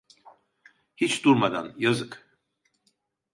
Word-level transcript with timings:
Hiç 0.97 1.23
durmadan, 1.25 1.75
yazık! 1.77 2.27